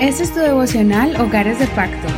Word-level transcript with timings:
Este 0.00 0.22
es 0.22 0.32
tu 0.32 0.40
devocional 0.40 1.20
Hogares 1.20 1.58
de 1.58 1.66
Pacto. 1.68 2.08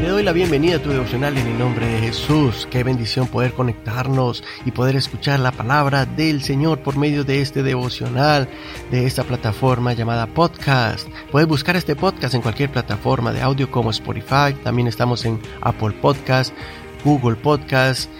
Le 0.00 0.10
doy 0.10 0.22
la 0.22 0.32
bienvenida 0.32 0.76
a 0.76 0.82
tu 0.82 0.90
devocional 0.90 1.38
en 1.38 1.46
el 1.46 1.58
nombre 1.58 1.86
de 1.86 1.98
Jesús. 1.98 2.68
Qué 2.70 2.84
bendición 2.84 3.26
poder 3.26 3.54
conectarnos 3.54 4.44
y 4.66 4.70
poder 4.70 4.96
escuchar 4.96 5.40
la 5.40 5.50
palabra 5.50 6.04
del 6.04 6.42
Señor 6.42 6.80
por 6.80 6.98
medio 6.98 7.24
de 7.24 7.40
este 7.40 7.62
devocional, 7.62 8.46
de 8.90 9.06
esta 9.06 9.24
plataforma 9.24 9.94
llamada 9.94 10.26
podcast. 10.26 11.08
Puedes 11.32 11.48
buscar 11.48 11.74
este 11.76 11.96
podcast 11.96 12.34
en 12.34 12.42
cualquier 12.42 12.70
plataforma 12.70 13.32
de 13.32 13.40
audio 13.40 13.70
como 13.70 13.90
Spotify. 13.90 14.52
También 14.62 14.88
estamos 14.88 15.24
en 15.24 15.40
Apple 15.62 15.92
Podcast, 16.02 16.52
Google 17.02 17.36
Podcast, 17.36 18.10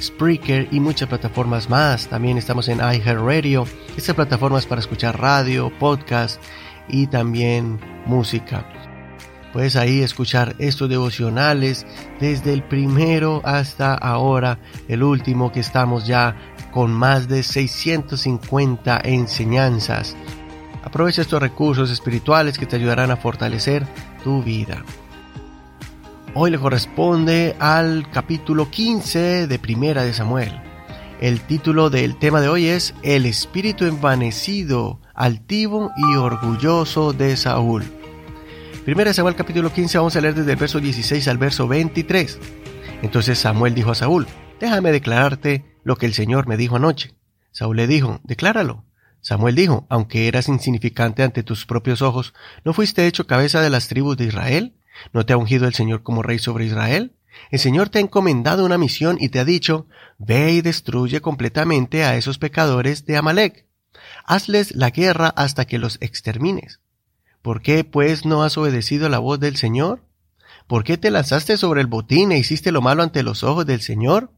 Spreaker 0.00 0.68
y 0.70 0.80
muchas 0.80 1.08
plataformas 1.08 1.68
más. 1.68 2.08
También 2.08 2.38
estamos 2.38 2.68
en 2.68 2.78
iHeartRadio. 2.78 3.66
Estas 3.96 4.14
plataformas 4.14 4.66
para 4.66 4.80
escuchar 4.80 5.20
radio, 5.20 5.72
podcast 5.78 6.40
y 6.88 7.06
también 7.06 7.80
música. 8.06 8.66
Puedes 9.52 9.74
ahí 9.74 10.00
escuchar 10.00 10.54
estos 10.58 10.88
devocionales 10.88 11.84
desde 12.20 12.52
el 12.52 12.62
primero 12.62 13.40
hasta 13.44 13.94
ahora, 13.94 14.60
el 14.86 15.02
último 15.02 15.50
que 15.50 15.60
estamos 15.60 16.06
ya 16.06 16.36
con 16.70 16.92
más 16.92 17.26
de 17.26 17.42
650 17.42 19.00
enseñanzas. 19.04 20.16
Aprovecha 20.84 21.22
estos 21.22 21.42
recursos 21.42 21.90
espirituales 21.90 22.58
que 22.58 22.66
te 22.66 22.76
ayudarán 22.76 23.10
a 23.10 23.16
fortalecer 23.16 23.86
tu 24.22 24.42
vida. 24.42 24.84
Hoy 26.32 26.52
le 26.52 26.60
corresponde 26.60 27.56
al 27.58 28.08
capítulo 28.12 28.70
15 28.70 29.48
de 29.48 29.58
Primera 29.58 30.04
de 30.04 30.12
Samuel. 30.12 30.52
El 31.20 31.40
título 31.40 31.90
del 31.90 32.20
tema 32.20 32.40
de 32.40 32.48
hoy 32.48 32.66
es 32.66 32.94
El 33.02 33.26
espíritu 33.26 33.84
envanecido, 33.84 35.00
altivo 35.12 35.90
y 35.96 36.14
orgulloso 36.14 37.12
de 37.12 37.36
Saúl. 37.36 37.82
Primera 38.84 39.10
de 39.10 39.14
Samuel 39.14 39.34
capítulo 39.34 39.72
15 39.72 39.98
vamos 39.98 40.14
a 40.14 40.20
leer 40.20 40.36
desde 40.36 40.52
el 40.52 40.56
verso 40.56 40.78
16 40.78 41.26
al 41.26 41.38
verso 41.38 41.66
23. 41.66 42.38
Entonces 43.02 43.36
Samuel 43.40 43.74
dijo 43.74 43.90
a 43.90 43.96
Saúl, 43.96 44.28
déjame 44.60 44.92
declararte 44.92 45.64
lo 45.82 45.96
que 45.96 46.06
el 46.06 46.14
Señor 46.14 46.46
me 46.46 46.56
dijo 46.56 46.76
anoche. 46.76 47.12
Saúl 47.50 47.76
le 47.76 47.88
dijo, 47.88 48.20
decláralo. 48.22 48.84
Samuel 49.20 49.56
dijo, 49.56 49.84
aunque 49.90 50.28
eras 50.28 50.48
insignificante 50.48 51.24
ante 51.24 51.42
tus 51.42 51.66
propios 51.66 52.02
ojos, 52.02 52.34
¿no 52.64 52.72
fuiste 52.72 53.08
hecho 53.08 53.26
cabeza 53.26 53.60
de 53.60 53.70
las 53.70 53.88
tribus 53.88 54.16
de 54.16 54.26
Israel? 54.26 54.76
¿No 55.12 55.24
te 55.26 55.32
ha 55.32 55.36
ungido 55.36 55.66
el 55.66 55.74
Señor 55.74 56.02
como 56.02 56.22
rey 56.22 56.38
sobre 56.38 56.66
Israel? 56.66 57.12
El 57.50 57.58
Señor 57.58 57.88
te 57.88 57.98
ha 57.98 58.02
encomendado 58.02 58.64
una 58.64 58.78
misión 58.78 59.16
y 59.20 59.28
te 59.28 59.38
ha 59.38 59.44
dicho, 59.44 59.86
ve 60.18 60.52
y 60.52 60.60
destruye 60.60 61.20
completamente 61.20 62.04
a 62.04 62.16
esos 62.16 62.38
pecadores 62.38 63.06
de 63.06 63.16
Amalek. 63.16 63.66
Hazles 64.24 64.74
la 64.74 64.90
guerra 64.90 65.28
hasta 65.28 65.64
que 65.64 65.78
los 65.78 65.98
extermines. 66.00 66.80
¿Por 67.42 67.62
qué, 67.62 67.84
pues, 67.84 68.26
no 68.26 68.42
has 68.42 68.58
obedecido 68.58 69.08
la 69.08 69.18
voz 69.18 69.40
del 69.40 69.56
Señor? 69.56 70.02
¿Por 70.66 70.84
qué 70.84 70.98
te 70.98 71.10
lanzaste 71.10 71.56
sobre 71.56 71.80
el 71.80 71.86
botín 71.86 72.32
e 72.32 72.38
hiciste 72.38 72.70
lo 72.70 72.82
malo 72.82 73.02
ante 73.02 73.22
los 73.22 73.42
ojos 73.42 73.66
del 73.66 73.80
Señor? 73.80 74.30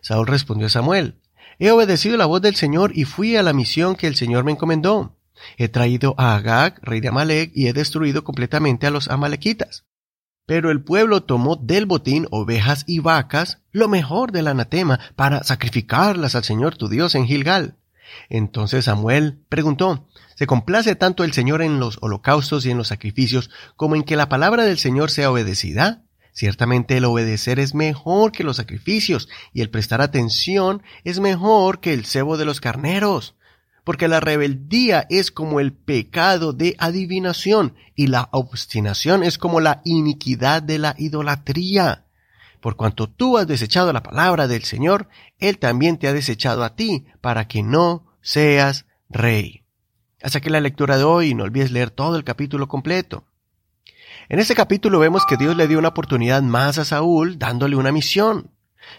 Saúl 0.00 0.26
respondió 0.26 0.66
a 0.66 0.70
Samuel, 0.70 1.20
He 1.58 1.70
obedecido 1.70 2.16
la 2.16 2.24
voz 2.24 2.40
del 2.40 2.56
Señor 2.56 2.92
y 2.94 3.04
fui 3.04 3.36
a 3.36 3.42
la 3.42 3.52
misión 3.52 3.94
que 3.94 4.06
el 4.06 4.16
Señor 4.16 4.44
me 4.44 4.52
encomendó. 4.52 5.16
He 5.58 5.68
traído 5.68 6.14
a 6.16 6.34
Agag, 6.36 6.80
rey 6.82 7.00
de 7.00 7.08
Amalek, 7.08 7.52
y 7.54 7.68
he 7.68 7.74
destruido 7.74 8.24
completamente 8.24 8.86
a 8.86 8.90
los 8.90 9.08
amalequitas. 9.08 9.84
Pero 10.46 10.70
el 10.70 10.82
pueblo 10.82 11.22
tomó 11.22 11.56
del 11.56 11.86
botín 11.86 12.26
ovejas 12.30 12.84
y 12.86 12.98
vacas, 12.98 13.58
lo 13.72 13.88
mejor 13.88 14.32
del 14.32 14.48
anatema, 14.48 14.98
para 15.16 15.44
sacrificarlas 15.44 16.34
al 16.34 16.44
Señor 16.44 16.76
tu 16.76 16.88
Dios 16.88 17.14
en 17.14 17.26
Gilgal. 17.26 17.76
Entonces 18.28 18.86
Samuel 18.86 19.38
preguntó, 19.48 20.08
¿se 20.34 20.46
complace 20.46 20.96
tanto 20.96 21.22
el 21.24 21.32
Señor 21.32 21.62
en 21.62 21.78
los 21.78 21.98
holocaustos 22.00 22.66
y 22.66 22.70
en 22.70 22.78
los 22.78 22.88
sacrificios 22.88 23.50
como 23.76 23.94
en 23.94 24.02
que 24.02 24.16
la 24.16 24.28
palabra 24.28 24.64
del 24.64 24.78
Señor 24.78 25.10
sea 25.10 25.30
obedecida? 25.30 26.02
Ciertamente 26.32 26.96
el 26.96 27.04
obedecer 27.04 27.58
es 27.58 27.74
mejor 27.74 28.32
que 28.32 28.44
los 28.44 28.56
sacrificios, 28.56 29.28
y 29.52 29.62
el 29.62 29.70
prestar 29.70 30.00
atención 30.00 30.82
es 31.04 31.20
mejor 31.20 31.80
que 31.80 31.92
el 31.92 32.06
cebo 32.06 32.36
de 32.36 32.44
los 32.44 32.60
carneros 32.60 33.34
porque 33.84 34.08
la 34.08 34.20
rebeldía 34.20 35.06
es 35.10 35.30
como 35.30 35.60
el 35.60 35.72
pecado 35.72 36.52
de 36.52 36.76
adivinación 36.78 37.74
y 37.94 38.08
la 38.08 38.28
obstinación 38.32 39.22
es 39.22 39.38
como 39.38 39.60
la 39.60 39.80
iniquidad 39.84 40.62
de 40.62 40.78
la 40.78 40.94
idolatría. 40.98 42.04
Por 42.60 42.76
cuanto 42.76 43.08
tú 43.08 43.38
has 43.38 43.46
desechado 43.46 43.92
la 43.92 44.02
palabra 44.02 44.46
del 44.46 44.64
Señor, 44.64 45.08
Él 45.38 45.58
también 45.58 45.98
te 45.98 46.08
ha 46.08 46.12
desechado 46.12 46.62
a 46.62 46.76
ti 46.76 47.06
para 47.20 47.48
que 47.48 47.62
no 47.62 48.06
seas 48.20 48.86
rey. 49.08 49.64
Hasta 50.22 50.40
que 50.40 50.50
la 50.50 50.60
lectura 50.60 50.98
de 50.98 51.04
hoy 51.04 51.34
no 51.34 51.44
olvides 51.44 51.70
leer 51.70 51.90
todo 51.90 52.16
el 52.16 52.24
capítulo 52.24 52.68
completo. 52.68 53.24
En 54.28 54.38
este 54.38 54.54
capítulo 54.54 54.98
vemos 54.98 55.24
que 55.26 55.36
Dios 55.36 55.56
le 55.56 55.66
dio 55.66 55.78
una 55.78 55.88
oportunidad 55.88 56.42
más 56.42 56.78
a 56.78 56.84
Saúl 56.84 57.38
dándole 57.38 57.76
una 57.76 57.92
misión. 57.92 58.50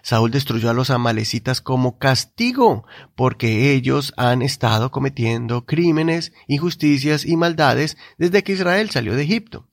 Saúl 0.02 0.32
destruyó 0.32 0.70
a 0.70 0.74
los 0.74 0.90
amalecitas 0.90 1.62
como 1.62 1.98
castigo, 1.98 2.86
porque 3.16 3.74
ellos 3.74 4.14
han 4.18 4.42
estado 4.42 4.92
cometiendo 4.92 5.66
crímenes, 5.66 6.34
injusticias 6.48 7.26
y 7.26 7.36
maldades 7.38 7.98
desde 8.18 8.44
que 8.44 8.54
Israel 8.54 8.90
salió 8.90 9.16
de 9.16 9.24
Egipto. 9.24 9.68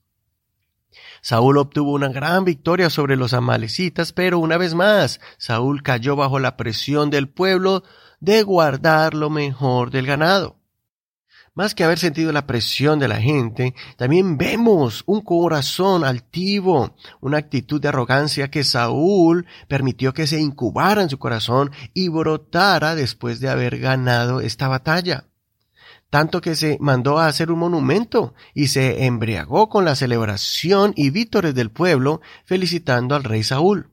Saúl 1.21 1.57
obtuvo 1.57 1.93
una 1.93 2.09
gran 2.09 2.45
victoria 2.45 2.89
sobre 2.89 3.15
los 3.15 3.33
amalecitas, 3.33 4.13
pero 4.13 4.39
una 4.39 4.57
vez 4.57 4.73
más, 4.73 5.19
Saúl 5.37 5.83
cayó 5.83 6.15
bajo 6.15 6.39
la 6.39 6.55
presión 6.57 7.09
del 7.09 7.27
pueblo 7.27 7.83
de 8.19 8.43
guardar 8.43 9.13
lo 9.13 9.29
mejor 9.29 9.91
del 9.91 10.05
ganado. 10.05 10.58
Más 11.55 11.75
que 11.75 11.83
haber 11.83 11.99
sentido 11.99 12.31
la 12.31 12.47
presión 12.47 12.99
de 12.99 13.07
la 13.07 13.19
gente, 13.19 13.73
también 13.97 14.37
vemos 14.37 15.03
un 15.05 15.21
corazón 15.21 16.03
altivo, 16.03 16.95
una 17.21 17.37
actitud 17.37 17.81
de 17.81 17.89
arrogancia 17.89 18.49
que 18.49 18.63
Saúl 18.63 19.45
permitió 19.67 20.13
que 20.13 20.27
se 20.27 20.39
incubara 20.39 21.01
en 21.01 21.09
su 21.09 21.17
corazón 21.17 21.71
y 21.93 22.07
brotara 22.09 22.95
después 22.95 23.39
de 23.39 23.49
haber 23.49 23.79
ganado 23.79 24.41
esta 24.41 24.67
batalla. 24.67 25.25
Tanto 26.09 26.41
que 26.41 26.55
se 26.55 26.77
mandó 26.79 27.19
a 27.19 27.27
hacer 27.27 27.51
un 27.51 27.59
monumento 27.59 28.33
y 28.55 28.67
se 28.67 29.05
embriagó 29.05 29.69
con 29.69 29.85
la 29.85 29.95
celebración 29.95 30.93
y 30.95 31.11
vítores 31.11 31.53
del 31.53 31.69
pueblo, 31.69 32.21
felicitando 32.45 33.15
al 33.15 33.23
rey 33.23 33.43
Saúl. 33.43 33.91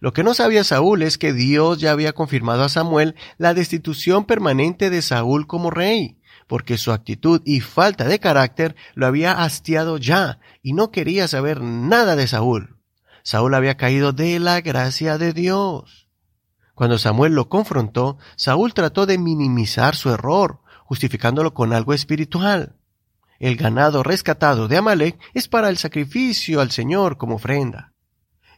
Lo 0.00 0.12
que 0.12 0.22
no 0.22 0.34
sabía 0.34 0.64
Saúl 0.64 1.02
es 1.02 1.18
que 1.18 1.32
Dios 1.32 1.78
ya 1.78 1.90
había 1.90 2.12
confirmado 2.12 2.62
a 2.62 2.68
Samuel 2.68 3.14
la 3.38 3.54
destitución 3.54 4.26
permanente 4.26 4.90
de 4.90 5.02
Saúl 5.02 5.46
como 5.46 5.70
rey, 5.70 6.18
porque 6.46 6.78
su 6.78 6.92
actitud 6.92 7.40
y 7.44 7.60
falta 7.60 8.04
de 8.04 8.20
carácter 8.20 8.76
lo 8.94 9.06
había 9.06 9.42
hastiado 9.42 9.98
ya 9.98 10.38
y 10.62 10.72
no 10.72 10.90
quería 10.90 11.28
saber 11.28 11.62
nada 11.62 12.16
de 12.16 12.26
Saúl. 12.26 12.76
Saúl 13.22 13.54
había 13.54 13.76
caído 13.76 14.12
de 14.12 14.38
la 14.38 14.60
gracia 14.60 15.16
de 15.16 15.32
Dios. 15.32 16.08
Cuando 16.74 16.98
Samuel 16.98 17.34
lo 17.34 17.48
confrontó, 17.48 18.18
Saúl 18.36 18.74
trató 18.74 19.06
de 19.06 19.16
minimizar 19.16 19.96
su 19.96 20.10
error, 20.10 20.60
justificándolo 20.84 21.54
con 21.54 21.72
algo 21.72 21.94
espiritual. 21.94 22.76
El 23.38 23.56
ganado 23.56 24.02
rescatado 24.02 24.68
de 24.68 24.76
Amalek 24.76 25.18
es 25.32 25.48
para 25.48 25.68
el 25.68 25.78
sacrificio 25.78 26.60
al 26.60 26.70
Señor 26.70 27.16
como 27.16 27.36
ofrenda. 27.36 27.93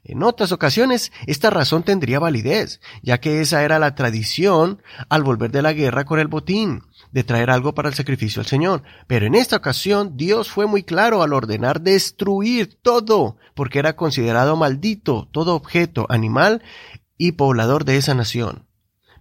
En 0.09 0.22
otras 0.22 0.53
ocasiones, 0.53 1.11
esta 1.27 1.50
razón 1.50 1.83
tendría 1.83 2.21
validez, 2.21 2.81
ya 3.03 3.19
que 3.19 3.41
esa 3.41 3.65
era 3.65 3.81
la 3.81 3.97
tradición 3.97 4.81
al 5.09 5.25
volver 5.25 5.50
de 5.50 5.62
la 5.62 5.72
guerra 5.72 6.05
con 6.05 6.21
el 6.21 6.28
botín, 6.28 6.84
de 7.11 7.25
traer 7.25 7.50
algo 7.50 7.75
para 7.75 7.89
el 7.89 7.94
sacrificio 7.97 8.39
al 8.39 8.47
Señor. 8.47 8.84
Pero 9.09 9.27
en 9.27 9.34
esta 9.34 9.56
ocasión, 9.56 10.17
Dios 10.17 10.49
fue 10.49 10.67
muy 10.67 10.84
claro 10.84 11.25
al 11.25 11.33
ordenar 11.33 11.81
destruir 11.81 12.78
todo, 12.81 13.37
porque 13.55 13.81
era 13.81 13.97
considerado 13.97 14.55
maldito 14.55 15.28
todo 15.33 15.56
objeto, 15.56 16.06
animal 16.09 16.62
y 17.19 17.33
poblador 17.33 17.84
de 17.84 17.97
esa 17.97 18.15
nación. 18.15 18.65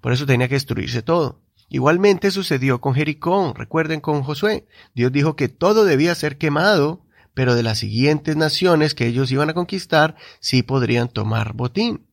Por 0.01 0.13
eso 0.13 0.27
tenía 0.27 0.47
que 0.47 0.53
destruirse 0.53 1.01
todo. 1.01 1.41
Igualmente 1.67 2.29
sucedió 2.29 2.79
con 2.79 2.93
Jericó, 2.93 3.55
recuerden 3.57 4.01
con 4.01 4.21
Josué. 4.21 4.67
Dios 4.93 5.11
dijo 5.11 5.35
que 5.35 5.49
todo 5.49 5.83
debía 5.83 6.13
ser 6.13 6.37
quemado 6.37 7.04
pero 7.35 7.53
de 7.53 7.61
las 7.61 7.77
siguientes 7.77 8.35
naciones 8.35 8.95
que 8.95 9.05
ellos 9.05 9.31
iban 9.31 9.51
a 9.51 9.53
conquistar 9.53 10.15
sí 10.39 10.63
podrían 10.63 11.09
tomar 11.09 11.53
botín. 11.53 12.07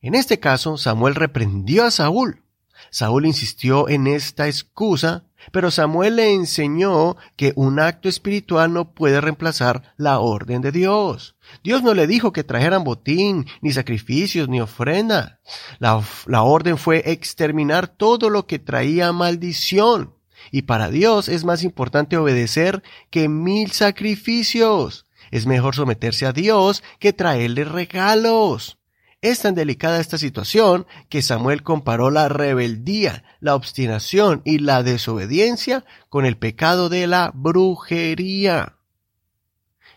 En 0.00 0.14
este 0.14 0.38
caso, 0.38 0.76
Samuel 0.76 1.16
reprendió 1.16 1.84
a 1.84 1.90
Saúl. 1.90 2.42
Saúl 2.90 3.26
insistió 3.26 3.88
en 3.88 4.06
esta 4.06 4.46
excusa, 4.46 5.24
pero 5.50 5.70
Samuel 5.70 6.16
le 6.16 6.32
enseñó 6.32 7.16
que 7.36 7.52
un 7.56 7.80
acto 7.80 8.08
espiritual 8.08 8.72
no 8.72 8.92
puede 8.92 9.20
reemplazar 9.20 9.94
la 9.96 10.18
orden 10.18 10.60
de 10.60 10.72
Dios. 10.72 11.36
Dios 11.62 11.82
no 11.82 11.94
le 11.94 12.06
dijo 12.06 12.32
que 12.32 12.44
trajeran 12.44 12.84
botín, 12.84 13.46
ni 13.62 13.72
sacrificios, 13.72 14.48
ni 14.48 14.60
ofrenda. 14.60 15.40
La, 15.78 16.02
la 16.26 16.42
orden 16.42 16.76
fue 16.76 17.02
exterminar 17.10 17.88
todo 17.88 18.28
lo 18.28 18.46
que 18.46 18.58
traía 18.58 19.12
maldición. 19.12 20.14
Y 20.50 20.62
para 20.62 20.88
Dios 20.88 21.28
es 21.28 21.44
más 21.44 21.64
importante 21.64 22.16
obedecer 22.16 22.82
que 23.10 23.28
mil 23.28 23.72
sacrificios. 23.72 25.06
Es 25.30 25.46
mejor 25.46 25.74
someterse 25.74 26.26
a 26.26 26.32
Dios 26.32 26.82
que 26.98 27.12
traerle 27.12 27.64
regalos. 27.64 28.78
Es 29.20 29.40
tan 29.40 29.54
delicada 29.54 30.00
esta 30.00 30.18
situación 30.18 30.86
que 31.08 31.22
Samuel 31.22 31.62
comparó 31.62 32.10
la 32.10 32.28
rebeldía, 32.28 33.24
la 33.40 33.54
obstinación 33.54 34.42
y 34.44 34.58
la 34.58 34.82
desobediencia 34.82 35.84
con 36.10 36.26
el 36.26 36.36
pecado 36.36 36.90
de 36.90 37.06
la 37.06 37.32
brujería. 37.34 38.76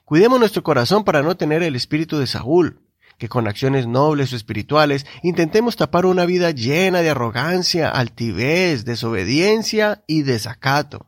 Cuidemos 0.06 0.40
nuestro 0.40 0.64
corazón 0.64 1.04
para 1.04 1.24
no 1.24 1.36
tener 1.36 1.62
el 1.62 1.76
espíritu 1.76 2.18
de 2.18 2.28
Saúl, 2.28 2.87
que 3.18 3.30
con 3.30 3.48
acciones 3.48 3.88
nobles 3.88 4.32
o 4.34 4.36
espirituales 4.36 5.06
intentemos 5.24 5.76
tapar 5.76 6.06
una 6.06 6.26
vida 6.26 6.52
llena 6.52 7.02
de 7.02 7.10
arrogancia, 7.10 7.90
altivez, 7.90 8.86
desobediencia 8.86 10.04
y 10.08 10.22
desacato. 10.22 11.08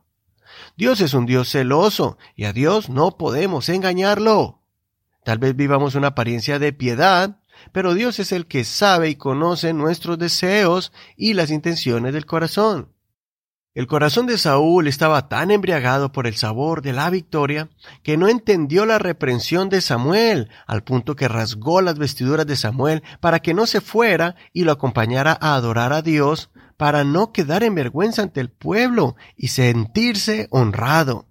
Dios 0.76 1.02
es 1.02 1.14
un 1.14 1.26
Dios 1.26 1.50
celoso 1.50 2.18
y 2.36 2.46
a 2.46 2.54
Dios 2.54 2.90
no 2.90 3.18
podemos 3.18 3.70
engañarlo. 3.70 4.62
Tal 5.24 5.38
vez 5.38 5.56
vivamos 5.56 5.96
una 5.96 6.08
apariencia 6.08 6.58
de 6.58 6.74
piedad, 6.74 7.40
pero 7.72 7.94
Dios 7.94 8.20
es 8.20 8.32
el 8.32 8.48
que 8.48 8.64
sabe 8.64 9.10
y 9.10 9.16
conoce 9.16 9.74
nuestros 9.74 10.18
deseos 10.18 10.92
y 11.18 11.34
las 11.34 11.52
intenciones 11.52 12.14
del 12.14 12.26
corazón. 12.26 12.94
El 13.76 13.86
corazón 13.86 14.26
de 14.26 14.40
Saúl 14.40 14.88
estaba 14.88 15.30
tan 15.30 15.52
embriagado 15.52 16.12
por 16.12 16.26
el 16.26 16.36
sabor 16.36 16.82
de 16.82 16.92
la 16.92 17.10
victoria 17.12 17.70
que 18.02 18.18
no 18.18 18.28
entendió 18.28 18.88
la 18.88 18.98
reprensión 18.98 19.70
de 19.70 19.82
Samuel, 19.82 20.50
al 20.66 20.84
punto 20.84 21.16
que 21.16 21.28
rasgó 21.28 21.82
las 21.82 22.00
vestiduras 22.00 22.48
de 22.48 22.56
Samuel 22.56 23.04
para 23.20 23.40
que 23.40 23.54
no 23.54 23.68
se 23.68 23.80
fuera 23.80 24.36
y 24.54 24.64
lo 24.64 24.72
acompañara 24.72 25.38
a 25.40 25.54
adorar 25.54 25.94
a 25.94 26.02
Dios, 26.02 26.50
para 26.78 27.04
no 27.04 27.32
quedar 27.32 27.64
en 27.64 27.76
vergüenza 27.76 28.24
ante 28.24 28.40
el 28.40 28.50
pueblo 28.50 29.16
y 29.36 29.50
sentirse 29.50 30.48
honrado. 30.50 31.28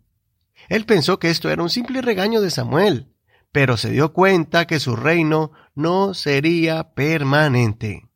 Él 0.68 0.84
pensó 0.84 1.18
que 1.18 1.30
esto 1.30 1.48
era 1.50 1.62
un 1.62 1.70
simple 1.70 2.02
regaño 2.02 2.40
de 2.40 2.50
Samuel, 2.50 3.14
pero 3.50 3.76
se 3.78 3.90
dio 3.90 4.12
cuenta 4.12 4.66
que 4.66 4.78
su 4.78 4.94
reino 4.94 5.50
no 5.74 6.14
sería 6.14 6.92
permanente. 6.92 8.07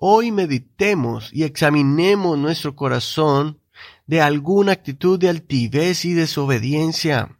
Hoy 0.00 0.30
meditemos 0.30 1.30
y 1.32 1.42
examinemos 1.42 2.38
nuestro 2.38 2.76
corazón 2.76 3.58
de 4.06 4.20
alguna 4.20 4.70
actitud 4.70 5.18
de 5.18 5.28
altivez 5.28 6.04
y 6.04 6.12
desobediencia. 6.12 7.36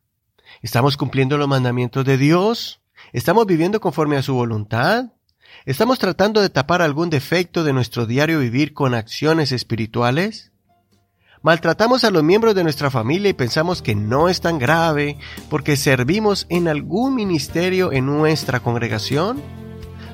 ¿Estamos 0.60 0.96
cumpliendo 0.96 1.38
los 1.38 1.46
mandamientos 1.46 2.04
de 2.04 2.18
Dios? 2.18 2.80
¿Estamos 3.12 3.46
viviendo 3.46 3.80
conforme 3.80 4.16
a 4.16 4.22
su 4.22 4.34
voluntad? 4.34 5.12
¿Estamos 5.66 6.00
tratando 6.00 6.40
de 6.40 6.50
tapar 6.50 6.82
algún 6.82 7.10
defecto 7.10 7.62
de 7.62 7.72
nuestro 7.72 8.06
diario 8.06 8.40
vivir 8.40 8.74
con 8.74 8.92
acciones 8.92 9.52
espirituales? 9.52 10.50
Maltratamos 11.42 12.02
a 12.02 12.10
los 12.10 12.24
miembros 12.24 12.56
de 12.56 12.64
nuestra 12.64 12.90
familia 12.90 13.30
y 13.30 13.34
pensamos 13.34 13.82
que 13.82 13.94
no 13.94 14.28
es 14.28 14.40
tan 14.40 14.58
grave 14.58 15.16
porque 15.48 15.76
servimos 15.76 16.44
en 16.48 16.66
algún 16.66 17.14
ministerio 17.14 17.92
en 17.92 18.06
nuestra 18.06 18.58
congregación? 18.58 19.67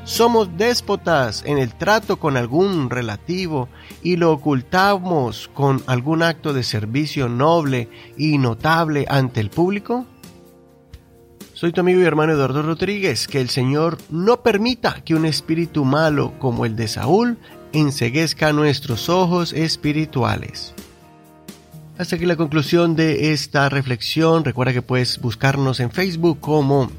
Somos 0.05 0.59
déspotas 0.59 1.43
en 1.47 1.57
el 1.57 1.75
trato 1.75 2.19
con 2.19 2.37
algún 2.37 2.91
relativo 2.91 3.71
y 4.03 4.17
lo 4.17 4.33
ocultamos 4.33 5.49
con 5.55 5.83
algún 5.87 6.23
acto 6.23 6.53
de 6.53 6.63
servicio 6.63 7.31
noble 7.31 7.89
y 8.19 8.37
notable 8.37 9.07
ante 9.09 9.41
el 9.41 9.49
público? 9.49 10.05
Soy 11.55 11.73
tu 11.73 11.81
amigo 11.81 12.01
y 12.01 12.05
hermano 12.05 12.35
Eduardo 12.35 12.61
Rodríguez. 12.61 13.27
Que 13.27 13.41
el 13.41 13.49
Señor 13.49 13.97
no 14.11 14.43
permita 14.43 15.03
que 15.03 15.15
un 15.15 15.25
espíritu 15.25 15.87
malo 15.87 16.35
como 16.39 16.67
el 16.67 16.77
de 16.77 16.89
Saúl 16.89 17.39
enseguezca 17.73 18.53
nuestros 18.53 19.09
ojos 19.09 19.55
espirituales. 19.55 20.75
Hasta 21.97 22.17
aquí 22.17 22.27
la 22.27 22.37
conclusión 22.37 22.95
de 22.95 23.33
esta 23.33 23.71
reflexión. 23.71 24.45
Recuerda 24.45 24.75
que 24.75 24.83
puedes 24.83 25.19
buscarnos 25.19 25.81
en 25.81 25.91
Facebook 25.91 26.41
como 26.41 26.91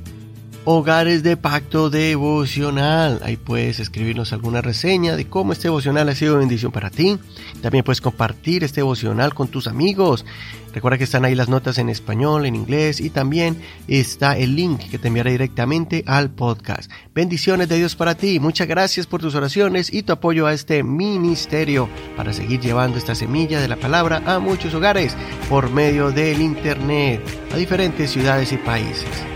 Hogares 0.68 1.22
de 1.22 1.38
Pacto 1.38 1.92
Devocional. 1.92 3.22
Ahí 3.24 3.38
puedes 3.38 3.80
escribirnos 3.80 4.34
alguna 4.34 4.62
reseña 4.62 5.16
de 5.16 5.28
cómo 5.28 5.54
este 5.54 5.68
devocional 5.68 6.10
ha 6.10 6.16
sido 6.16 6.40
bendición 6.40 6.72
para 6.72 6.90
ti. 6.90 7.20
También 7.62 7.84
puedes 7.84 8.02
compartir 8.02 8.64
este 8.64 8.82
devocional 8.82 9.36
con 9.36 9.48
tus 9.48 9.68
amigos. 9.68 10.26
Recuerda 10.74 10.98
que 10.98 11.04
están 11.04 11.24
ahí 11.24 11.36
las 11.36 11.50
notas 11.50 11.78
en 11.78 11.88
español, 11.88 12.48
en 12.48 12.56
inglés 12.56 13.00
y 13.00 13.12
también 13.12 13.62
está 13.88 14.36
el 14.40 14.56
link 14.56 14.90
que 14.90 14.98
te 14.98 15.10
enviará 15.10 15.30
directamente 15.30 16.04
al 16.08 16.32
podcast. 16.32 16.92
Bendiciones 17.14 17.70
de 17.70 17.78
Dios 17.78 17.96
para 17.96 18.16
ti. 18.16 18.40
Muchas 18.40 18.68
gracias 18.68 19.06
por 19.06 19.22
tus 19.22 19.36
oraciones 19.36 19.94
y 19.94 20.02
tu 20.02 20.14
apoyo 20.14 20.48
a 20.48 20.54
este 20.54 20.82
ministerio 20.82 21.88
para 22.18 22.34
seguir 22.34 22.60
llevando 22.60 22.98
esta 22.98 23.14
semilla 23.14 23.62
de 23.62 23.68
la 23.68 23.76
palabra 23.76 24.24
a 24.26 24.40
muchos 24.40 24.74
hogares 24.74 25.16
por 25.48 25.70
medio 25.70 26.10
del 26.10 26.42
Internet, 26.42 27.22
a 27.54 27.56
diferentes 27.56 28.10
ciudades 28.10 28.52
y 28.52 28.58
países. 28.58 29.35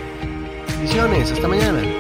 Bendiciones, 0.80 1.30
hasta 1.34 1.46
mañana. 1.46 1.99